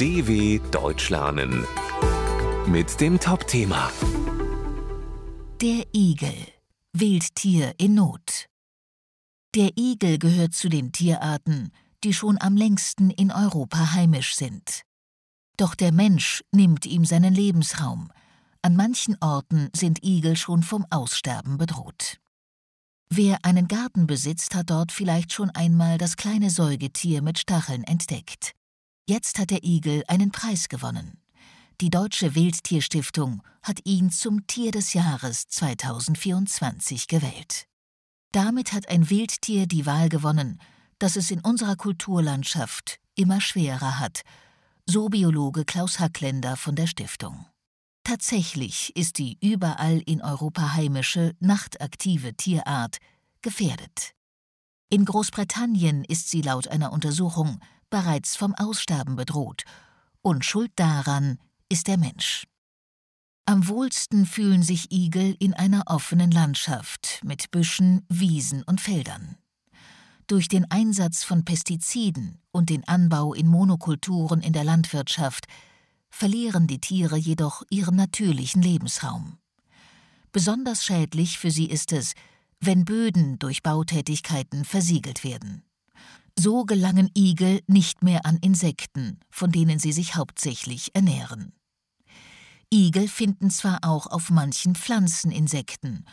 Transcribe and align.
DW 0.00 0.60
Deutsch 0.70 1.10
lernen 1.10 1.66
mit 2.66 3.02
dem 3.02 3.20
Top-Thema 3.20 3.92
Der 5.60 5.84
Igel. 5.94 6.34
Wildtier 6.94 7.74
in 7.76 7.96
Not. 7.96 8.46
Der 9.54 9.76
Igel 9.76 10.16
gehört 10.16 10.54
zu 10.54 10.70
den 10.70 10.92
Tierarten, 10.92 11.70
die 12.02 12.14
schon 12.14 12.40
am 12.40 12.56
längsten 12.56 13.10
in 13.10 13.30
Europa 13.30 13.92
heimisch 13.92 14.36
sind. 14.36 14.84
Doch 15.58 15.74
der 15.74 15.92
Mensch 15.92 16.42
nimmt 16.50 16.86
ihm 16.86 17.04
seinen 17.04 17.34
Lebensraum. 17.34 18.10
An 18.62 18.76
manchen 18.76 19.18
Orten 19.20 19.68
sind 19.76 20.02
Igel 20.02 20.34
schon 20.38 20.62
vom 20.62 20.86
Aussterben 20.88 21.58
bedroht. 21.58 22.16
Wer 23.10 23.44
einen 23.44 23.68
Garten 23.68 24.06
besitzt, 24.06 24.54
hat 24.54 24.70
dort 24.70 24.92
vielleicht 24.92 25.34
schon 25.34 25.50
einmal 25.50 25.98
das 25.98 26.16
kleine 26.16 26.48
Säugetier 26.48 27.20
mit 27.20 27.38
Stacheln 27.38 27.84
entdeckt. 27.84 28.54
Jetzt 29.10 29.40
hat 29.40 29.50
der 29.50 29.64
Igel 29.64 30.04
einen 30.06 30.30
Preis 30.30 30.68
gewonnen. 30.68 31.18
Die 31.80 31.90
Deutsche 31.90 32.36
Wildtierstiftung 32.36 33.42
hat 33.60 33.80
ihn 33.82 34.12
zum 34.12 34.46
Tier 34.46 34.70
des 34.70 34.92
Jahres 34.92 35.48
2024 35.48 37.08
gewählt. 37.08 37.66
Damit 38.30 38.72
hat 38.72 38.88
ein 38.88 39.10
Wildtier 39.10 39.66
die 39.66 39.84
Wahl 39.84 40.10
gewonnen, 40.10 40.60
dass 41.00 41.16
es 41.16 41.32
in 41.32 41.40
unserer 41.40 41.74
Kulturlandschaft 41.74 43.00
immer 43.16 43.40
schwerer 43.40 43.98
hat, 43.98 44.20
so 44.86 45.08
Biologe 45.08 45.64
Klaus 45.64 45.98
Hackländer 45.98 46.56
von 46.56 46.76
der 46.76 46.86
Stiftung. 46.86 47.46
Tatsächlich 48.04 48.94
ist 48.94 49.18
die 49.18 49.38
überall 49.40 49.98
in 50.06 50.22
Europa 50.22 50.74
heimische, 50.74 51.34
nachtaktive 51.40 52.34
Tierart 52.34 52.98
gefährdet. 53.42 54.14
In 54.92 55.04
Großbritannien 55.04 56.04
ist 56.04 56.30
sie 56.30 56.42
laut 56.42 56.66
einer 56.66 56.92
Untersuchung 56.92 57.60
bereits 57.90 58.34
vom 58.34 58.56
Aussterben 58.56 59.14
bedroht, 59.14 59.62
und 60.20 60.44
schuld 60.44 60.72
daran 60.74 61.38
ist 61.68 61.86
der 61.86 61.96
Mensch. 61.96 62.44
Am 63.46 63.68
wohlsten 63.68 64.26
fühlen 64.26 64.64
sich 64.64 64.90
Igel 64.90 65.36
in 65.38 65.54
einer 65.54 65.84
offenen 65.86 66.32
Landschaft 66.32 67.20
mit 67.24 67.52
Büschen, 67.52 68.04
Wiesen 68.08 68.64
und 68.64 68.80
Feldern. 68.80 69.36
Durch 70.26 70.48
den 70.48 70.68
Einsatz 70.70 71.22
von 71.22 71.44
Pestiziden 71.44 72.40
und 72.50 72.68
den 72.68 72.86
Anbau 72.86 73.32
in 73.32 73.46
Monokulturen 73.46 74.40
in 74.40 74.52
der 74.52 74.64
Landwirtschaft 74.64 75.46
verlieren 76.10 76.66
die 76.66 76.80
Tiere 76.80 77.16
jedoch 77.16 77.62
ihren 77.70 77.94
natürlichen 77.94 78.62
Lebensraum. 78.62 79.38
Besonders 80.32 80.84
schädlich 80.84 81.38
für 81.38 81.52
sie 81.52 81.66
ist 81.66 81.92
es, 81.92 82.14
wenn 82.60 82.84
Böden 82.84 83.38
durch 83.38 83.62
Bautätigkeiten 83.62 84.64
versiegelt 84.64 85.24
werden. 85.24 85.64
So 86.38 86.64
gelangen 86.64 87.10
Igel 87.16 87.62
nicht 87.66 88.02
mehr 88.02 88.24
an 88.24 88.36
Insekten, 88.38 89.18
von 89.30 89.50
denen 89.50 89.78
sie 89.78 89.92
sich 89.92 90.14
hauptsächlich 90.14 90.94
ernähren. 90.94 91.52
Igel 92.72 93.08
finden 93.08 93.50
zwar 93.50 93.80
auch 93.82 94.06
auf 94.06 94.30
manchen 94.30 94.74
Pflanzen 94.74 95.32
Insekten, 95.32 96.04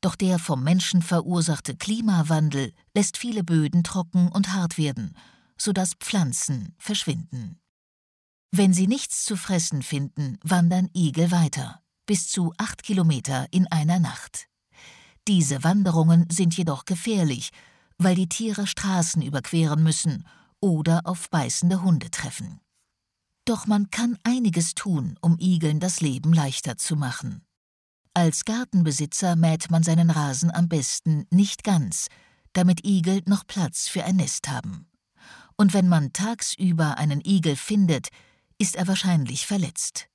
doch 0.00 0.16
der 0.16 0.38
vom 0.40 0.64
Menschen 0.64 1.00
verursachte 1.00 1.76
Klimawandel 1.76 2.72
lässt 2.92 3.16
viele 3.16 3.44
Böden 3.44 3.84
trocken 3.84 4.28
und 4.28 4.52
hart 4.52 4.76
werden, 4.76 5.16
sodass 5.56 5.94
Pflanzen 5.94 6.74
verschwinden. 6.78 7.60
Wenn 8.50 8.74
sie 8.74 8.88
nichts 8.88 9.24
zu 9.24 9.36
fressen 9.36 9.82
finden, 9.82 10.38
wandern 10.42 10.90
Igel 10.92 11.30
weiter, 11.30 11.82
bis 12.04 12.28
zu 12.28 12.52
acht 12.58 12.82
Kilometer 12.82 13.46
in 13.52 13.68
einer 13.68 14.00
Nacht. 14.00 14.48
Diese 15.28 15.62
Wanderungen 15.62 16.26
sind 16.30 16.56
jedoch 16.56 16.84
gefährlich, 16.84 17.50
weil 17.98 18.16
die 18.16 18.28
Tiere 18.28 18.66
Straßen 18.66 19.22
überqueren 19.22 19.82
müssen 19.82 20.26
oder 20.60 21.02
auf 21.04 21.30
beißende 21.30 21.82
Hunde 21.82 22.10
treffen. 22.10 22.60
Doch 23.44 23.66
man 23.66 23.90
kann 23.90 24.18
einiges 24.24 24.74
tun, 24.74 25.16
um 25.20 25.36
Igeln 25.38 25.80
das 25.80 26.00
Leben 26.00 26.32
leichter 26.32 26.76
zu 26.76 26.96
machen. 26.96 27.44
Als 28.14 28.44
Gartenbesitzer 28.44 29.36
mäht 29.36 29.70
man 29.70 29.82
seinen 29.82 30.10
Rasen 30.10 30.50
am 30.52 30.68
besten 30.68 31.26
nicht 31.30 31.64
ganz, 31.64 32.08
damit 32.52 32.84
Igel 32.84 33.22
noch 33.26 33.46
Platz 33.46 33.88
für 33.88 34.04
ein 34.04 34.16
Nest 34.16 34.48
haben. 34.48 34.86
Und 35.56 35.72
wenn 35.72 35.88
man 35.88 36.12
tagsüber 36.12 36.98
einen 36.98 37.20
Igel 37.24 37.56
findet, 37.56 38.08
ist 38.58 38.76
er 38.76 38.86
wahrscheinlich 38.86 39.46
verletzt. 39.46 40.08